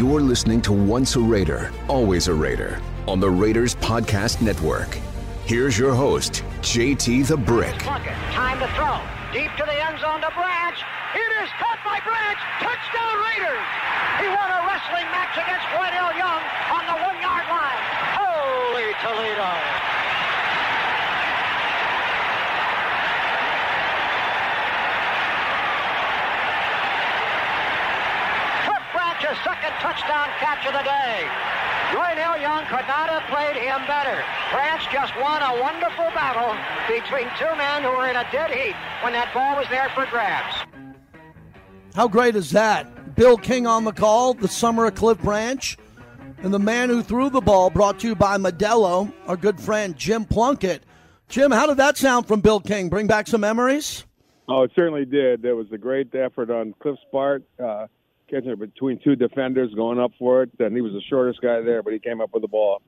[0.00, 4.96] You're listening to Once a Raider, Always a Raider on the Raiders Podcast Network.
[5.44, 7.76] Here's your host, JT the Brick.
[7.84, 8.96] Time to throw.
[9.28, 10.78] Deep to the end zone to Branch.
[11.12, 12.40] It is caught by Branch.
[12.64, 13.66] Touchdown Raiders.
[14.24, 16.96] He won a wrestling match against Roynell Young on the
[29.44, 31.24] second touchdown catch of the day.
[31.90, 34.22] Roynell Young could not have played him better.
[34.52, 36.54] Branch just won a wonderful battle
[36.86, 40.06] between two men who were in a dead heat when that ball was there for
[40.06, 40.56] grabs.
[41.94, 43.16] How great is that?
[43.16, 45.76] Bill King on the call, the summer of Cliff Branch,
[46.42, 49.96] and the man who threw the ball brought to you by Modelo, our good friend
[49.96, 50.84] Jim Plunkett.
[51.28, 52.88] Jim, how did that sound from Bill King?
[52.88, 54.04] Bring back some memories?
[54.48, 55.42] Oh, it certainly did.
[55.42, 57.86] There was a great effort on Cliff's part, uh,
[58.30, 60.50] catching it between two defenders, going up for it.
[60.58, 62.80] And he was the shortest guy there, but he came up with the ball.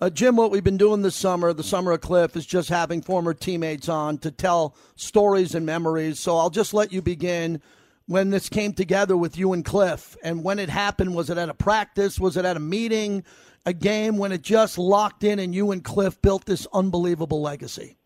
[0.00, 3.02] Uh, Jim, what we've been doing this summer, the summer of Cliff, is just having
[3.02, 6.18] former teammates on to tell stories and memories.
[6.18, 7.60] So I'll just let you begin
[8.06, 10.16] when this came together with you and Cliff.
[10.24, 12.18] And when it happened, was it at a practice?
[12.18, 13.24] Was it at a meeting?
[13.66, 17.98] A game when it just locked in and you and Cliff built this unbelievable legacy?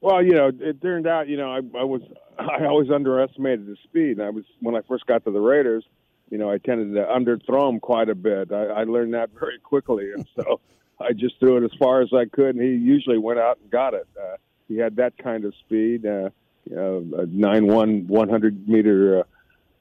[0.00, 2.02] Well, you know, it turned out, you know, I, I was
[2.38, 4.20] I always underestimated the speed.
[4.20, 5.84] I was when I first got to the Raiders,
[6.30, 8.52] you know, I tended to underthrow him quite a bit.
[8.52, 10.60] I, I learned that very quickly, and so
[11.00, 13.70] I just threw it as far as I could, and he usually went out and
[13.70, 14.06] got it.
[14.20, 14.36] Uh,
[14.68, 16.30] he had that kind of speed, uh,
[16.68, 19.20] you know, a nine one one hundred meter.
[19.20, 19.22] Uh,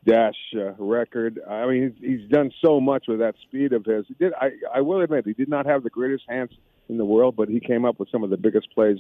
[0.06, 1.40] dash uh, record.
[1.50, 4.06] I mean, he's, he's done so much with that speed of his.
[4.08, 4.34] He did.
[4.34, 6.52] I, I will admit, he did not have the greatest hands
[6.90, 8.98] in the world, but he came up with some of the biggest plays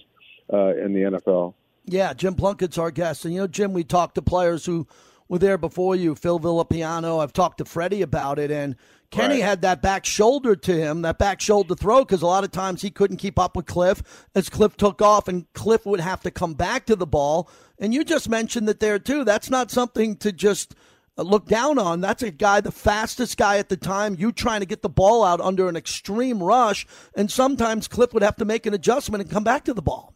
[0.51, 1.55] uh, in the NFL.
[1.85, 4.87] Yeah, Jim Plunkett's our guest, and you know, Jim, we talked to players who
[5.27, 7.21] were there before you, Phil Villapiano.
[7.21, 8.75] I've talked to Freddie about it, and
[9.11, 9.43] Kenny Right.
[9.43, 12.81] had that back shoulder to him, that back shoulder throw, because a lot of times
[12.81, 14.01] he couldn't keep up with Cliff
[14.33, 17.49] as Cliff took off, and Cliff would have to come back to the ball.
[17.77, 19.23] And you just mentioned that there too.
[19.23, 20.73] That's not something to just
[21.17, 21.99] uh, look down on.
[22.01, 24.15] That's a guy, the fastest guy at the time.
[24.17, 28.23] You trying to get the ball out under an extreme rush, and sometimes Cliff would
[28.23, 30.13] have to make an adjustment and come back to the ball.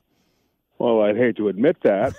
[0.80, 2.14] Well, I'd hate to admit that.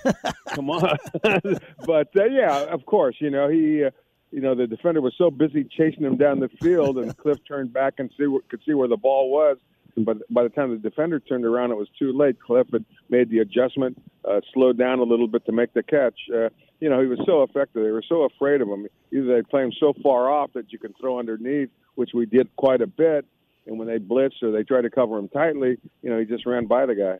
[0.48, 0.98] Come on,
[1.86, 3.90] but uh, yeah, of course, you know he, uh,
[4.32, 7.72] you know the defender was so busy chasing him down the field, and Cliff turned
[7.72, 9.58] back and see could see where the ball was.
[9.96, 12.40] But by the time the defender turned around, it was too late.
[12.40, 16.18] Cliff had made the adjustment, uh, slowed down a little bit to make the catch.
[16.32, 17.82] Uh, you know, he was so effective.
[17.82, 18.86] They were so afraid of him.
[19.12, 22.54] Either they play him so far off that you can throw underneath, which we did
[22.56, 23.24] quite a bit.
[23.66, 26.46] And when they blitzed or they tried to cover him tightly, you know, he just
[26.46, 27.18] ran by the guy.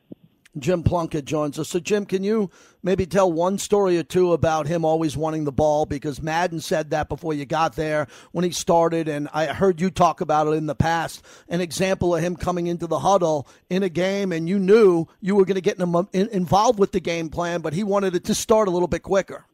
[0.57, 1.69] Jim Plunkett joins us.
[1.69, 2.49] So, Jim, can you
[2.81, 5.85] maybe tell one story or two about him always wanting the ball?
[5.85, 9.91] Because Madden said that before you got there when he started, and I heard you
[9.91, 11.23] talk about it in the past.
[11.49, 15.35] An example of him coming into the huddle in a game, and you knew you
[15.35, 18.35] were going to get him involved with the game plan, but he wanted it to
[18.35, 19.45] start a little bit quicker.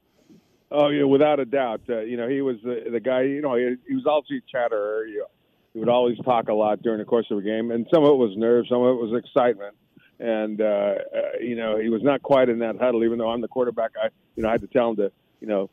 [0.72, 1.82] Oh yeah, without a doubt.
[1.88, 3.22] Uh, you know, he was the, the guy.
[3.22, 5.06] You know, he, he was also a chatterer.
[5.06, 5.22] He,
[5.74, 8.10] he would always talk a lot during the course of a game, and some of
[8.10, 9.76] it was nerves, some of it was excitement.
[10.20, 10.96] And uh, uh,
[11.42, 13.04] you know, he was not quite in that huddle.
[13.04, 15.12] Even though I'm the quarterback, I you know I had to tell him to
[15.42, 15.70] you know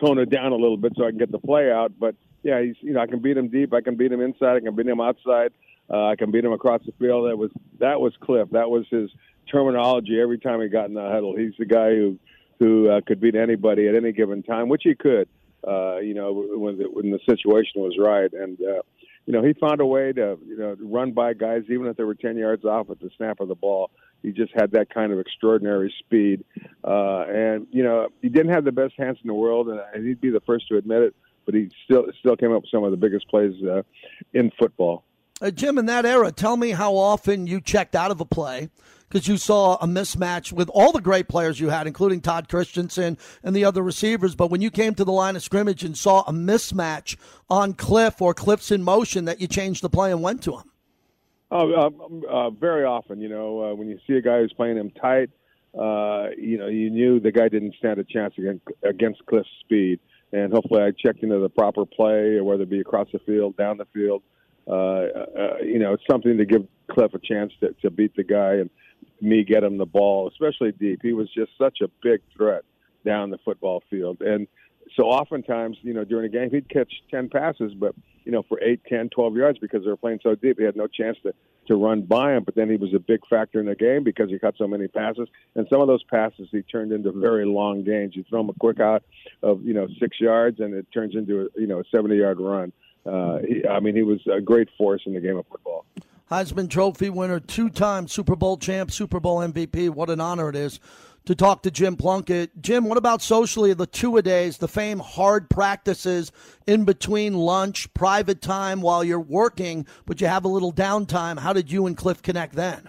[0.00, 1.92] tone it down a little bit so I can get the play out.
[1.98, 4.56] But yeah, he's you know I can beat him deep, I can beat him inside,
[4.56, 5.52] I can beat him outside,
[5.90, 7.30] uh, I can beat him across the field.
[7.30, 8.48] That was that was Cliff.
[8.52, 9.10] That was his
[9.50, 11.36] terminology every time he got in the huddle.
[11.36, 12.18] He's the guy who
[12.58, 15.28] who uh, could beat anybody at any given time, which he could.
[15.66, 18.82] Uh, you know, when the, when the situation was right, and uh,
[19.26, 22.04] you know he found a way to you know run by guys even if they
[22.04, 23.90] were ten yards off at the snap of the ball.
[24.22, 26.44] He just had that kind of extraordinary speed,
[26.82, 30.20] uh, and you know he didn't have the best hands in the world, and he'd
[30.20, 31.16] be the first to admit it.
[31.44, 33.82] But he still still came up with some of the biggest plays uh,
[34.32, 35.04] in football.
[35.40, 38.70] Uh, Jim, in that era, tell me how often you checked out of a play
[39.08, 43.18] because you saw a mismatch with all the great players you had, including Todd Christensen
[43.42, 44.34] and the other receivers.
[44.34, 47.16] But when you came to the line of scrimmage and saw a mismatch
[47.50, 50.70] on Cliff or Cliff's in motion, that you changed the play and went to him.
[51.50, 54.78] Oh, uh, uh, very often, you know, uh, when you see a guy who's playing
[54.78, 55.30] him tight,
[55.78, 60.00] uh, you know, you knew the guy didn't stand a chance against, against Cliff's speed.
[60.32, 63.76] And hopefully, I checked into the proper play, whether it be across the field, down
[63.76, 64.22] the field.
[64.68, 68.24] Uh, uh, you know, it's something to give Cliff a chance to, to beat the
[68.24, 68.70] guy and
[69.20, 71.00] me get him the ball, especially deep.
[71.02, 72.62] He was just such a big threat
[73.04, 74.20] down the football field.
[74.20, 74.46] And
[74.94, 78.60] so oftentimes, you know, during a game, he'd catch 10 passes, but, you know, for
[78.62, 81.34] 8, 10, 12 yards because they were playing so deep, he had no chance to,
[81.68, 82.44] to run by him.
[82.44, 84.88] But then he was a big factor in the game because he caught so many
[84.88, 85.28] passes.
[85.54, 88.14] And some of those passes he turned into very long gains.
[88.14, 89.02] You throw him a quick out
[89.42, 92.40] of, you know, six yards and it turns into, a, you know, a 70 yard
[92.40, 92.72] run.
[93.06, 95.84] Uh, he, I mean, he was a great force in the game of football.
[96.30, 99.90] Heisman Trophy winner, two time Super Bowl champ, Super Bowl MVP.
[99.90, 100.80] What an honor it is
[101.26, 102.50] to talk to Jim Plunkett.
[102.60, 106.32] Jim, what about socially the two a days, the fame hard practices
[106.66, 111.38] in between lunch, private time while you're working, but you have a little downtime?
[111.38, 112.88] How did you and Cliff connect then?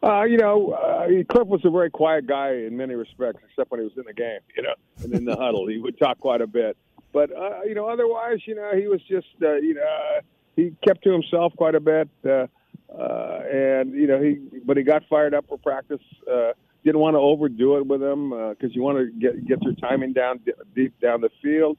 [0.00, 3.80] Uh, you know, uh, Cliff was a very quiet guy in many respects, except when
[3.80, 5.66] he was in the game, you know, and in the huddle.
[5.66, 6.76] He would talk quite a bit.
[7.12, 10.20] But, uh, you know, otherwise, you know, he was just, uh, you know,
[10.58, 12.46] he kept to himself quite a bit, uh,
[12.92, 16.00] uh, and you know he but he got fired up for practice.
[16.30, 16.52] Uh,
[16.84, 19.74] didn't want to overdo it with him because uh, you want to get get your
[19.74, 20.40] timing down
[20.74, 21.78] deep down the field,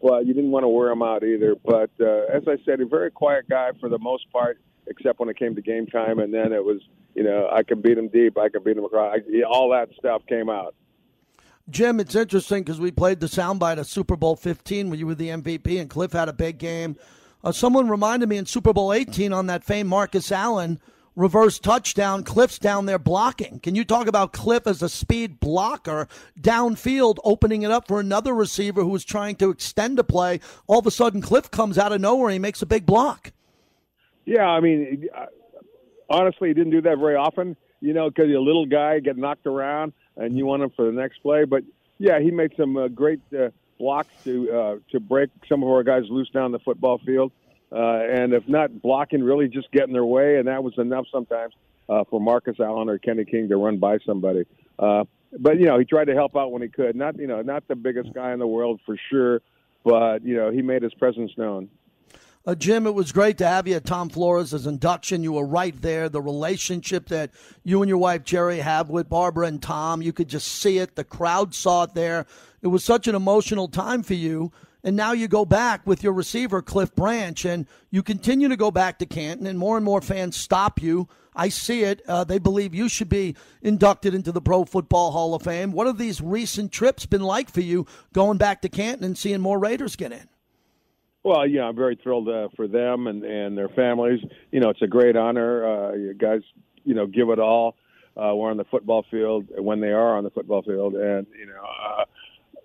[0.00, 1.56] but you didn't want to wear him out either.
[1.62, 5.28] But uh, as I said, a very quiet guy for the most part, except when
[5.28, 6.80] it came to game time, and then it was
[7.14, 9.18] you know I can beat him deep, I can beat him across.
[9.18, 10.74] I, all that stuff came out.
[11.68, 15.16] Jim, it's interesting because we played the soundbite of Super Bowl 15 when you were
[15.16, 16.96] the MVP, and Cliff had a big game.
[17.42, 20.80] Uh, someone reminded me in Super Bowl 18 on that famed Marcus Allen
[21.16, 22.22] reverse touchdown.
[22.22, 23.58] Cliff's down there blocking.
[23.60, 26.06] Can you talk about Cliff as a speed blocker
[26.40, 30.40] downfield, opening it up for another receiver who was trying to extend a play?
[30.68, 32.28] All of a sudden, Cliff comes out of nowhere.
[32.28, 33.32] and He makes a big block.
[34.24, 35.08] Yeah, I mean,
[36.08, 37.56] honestly, he didn't do that very often.
[37.80, 40.92] You know, because a little guy, get knocked around, and you want him for the
[40.92, 41.44] next play.
[41.44, 41.62] But
[41.98, 43.20] yeah, he made some uh, great.
[43.36, 47.32] Uh, blocks to uh, to break some of our guys loose down the football field.
[47.70, 51.52] Uh, and if not blocking, really just getting their way, and that was enough sometimes
[51.88, 54.44] uh, for Marcus Allen or Kenny King to run by somebody.
[54.78, 55.04] Uh,
[55.38, 56.94] but you know, he tried to help out when he could.
[56.94, 59.42] Not you know, not the biggest guy in the world for sure,
[59.84, 61.68] but you know, he made his presence known.
[62.46, 65.24] Uh, Jim, it was great to have you at Tom Flores' induction.
[65.24, 66.08] You were right there.
[66.08, 67.32] The relationship that
[67.64, 70.94] you and your wife Gerri have with Barbara and Tom, you could just see it.
[70.94, 72.24] The crowd saw it there.
[72.62, 74.52] It was such an emotional time for you.
[74.84, 78.70] And now you go back with your receiver, Cliff Branch, and you continue to go
[78.70, 81.08] back to Canton, and more and more fans stop you.
[81.34, 82.00] I see it.
[82.06, 85.72] Uh, they believe you should be inducted into the Pro Football Hall of Fame.
[85.72, 89.40] What have these recent trips been like for you going back to Canton and seeing
[89.40, 90.28] more Raiders get in?
[91.26, 94.20] Well, yeah, I'm very thrilled uh, for them and, and their families.
[94.52, 95.66] You know, it's a great honor.
[95.66, 96.42] Uh, you guys,
[96.84, 97.74] you know, give it all.
[98.16, 101.46] Uh, we're on the football field when they are on the football field, and you
[101.46, 102.04] know, uh,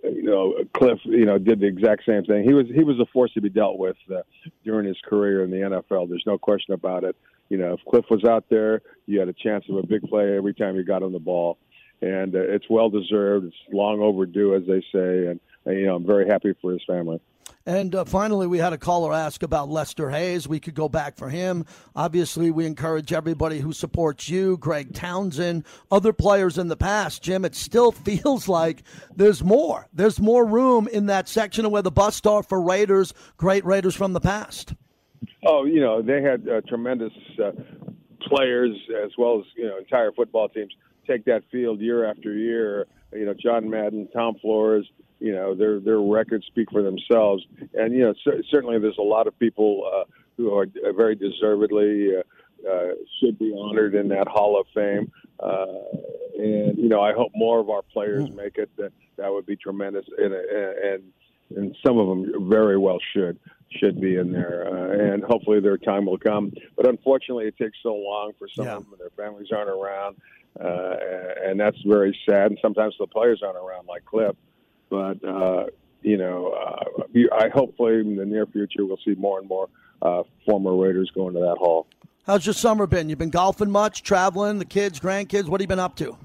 [0.03, 2.43] you know, Cliff, you know, did the exact same thing.
[2.43, 4.21] He was he was a force to be dealt with uh,
[4.63, 6.07] during his career in the NFL.
[6.07, 7.15] There's no question about it.
[7.49, 10.37] You know, if Cliff was out there, you had a chance of a big play
[10.37, 11.57] every time you got on the ball,
[12.03, 13.47] and uh, it's well deserved.
[13.47, 16.83] It's long overdue, as they say, and uh, you know, I'm very happy for his
[16.85, 17.19] family.
[17.65, 20.47] And uh, finally, we had a caller ask about Lester Hayes.
[20.47, 21.65] We could go back for him.
[21.95, 27.21] Obviously, we encourage everybody who supports you, Greg Townsend, other players in the past.
[27.21, 28.83] Jim, it still feels like
[29.15, 29.87] there's more.
[29.93, 33.95] There's more room in that section of where the bus stop for Raiders, great Raiders
[33.95, 34.73] from the past.
[35.45, 37.13] Oh, you know, they had uh, tremendous
[37.43, 37.51] uh,
[38.21, 38.71] players
[39.03, 40.73] as well as, you know, entire football teams
[41.07, 42.87] take that field year after year.
[43.13, 44.85] You know, John Madden, Tom Flores,
[45.21, 49.03] you know their their records speak for themselves, and you know c- certainly there's a
[49.03, 50.03] lot of people uh,
[50.35, 50.65] who are
[50.95, 55.11] very deservedly uh, uh, should be honored in that Hall of Fame.
[55.39, 55.65] Uh,
[56.37, 58.35] and you know I hope more of our players mm.
[58.35, 58.69] make it.
[58.77, 61.03] That that would be tremendous, and and
[61.55, 63.39] and some of them very well should
[63.79, 66.51] should be in there, uh, and hopefully their time will come.
[66.75, 68.77] But unfortunately, it takes so long for some yeah.
[68.77, 68.93] of them.
[68.93, 70.17] And their families aren't around,
[70.59, 70.95] uh,
[71.45, 72.47] and that's very sad.
[72.47, 74.35] And sometimes the players aren't around, like Cliff.
[74.91, 75.67] But uh,
[76.01, 79.69] you know, uh, I hopefully in the near future we'll see more and more
[80.01, 81.87] uh, former Raiders going to that hall.
[82.27, 83.09] How's your summer been?
[83.09, 85.45] You've been golfing much, traveling, the kids, grandkids.
[85.45, 86.17] What have you been up to?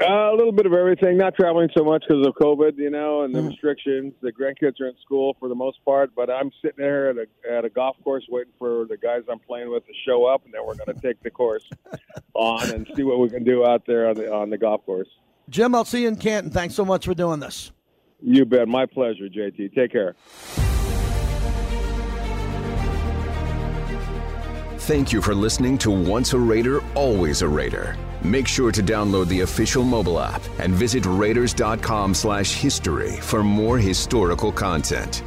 [0.00, 1.16] Uh, a little bit of everything.
[1.16, 3.48] Not traveling so much because of COVID, you know, and the mm.
[3.48, 4.14] restrictions.
[4.20, 7.52] The grandkids are in school for the most part, but I'm sitting there at a
[7.52, 10.54] at a golf course waiting for the guys I'm playing with to show up, and
[10.54, 11.68] then we're going to take the course
[12.34, 15.08] on and see what we can do out there on the on the golf course.
[15.48, 16.52] Jim, I'll see you in Canton.
[16.52, 17.72] Thanks so much for doing this.
[18.20, 18.68] You bet.
[18.68, 19.74] My pleasure, JT.
[19.74, 20.14] Take care.
[24.88, 27.94] Thank you for listening to Once a Raider, Always a Raider.
[28.24, 33.78] Make sure to download the official mobile app and visit Raiders.com slash history for more
[33.78, 35.22] historical content.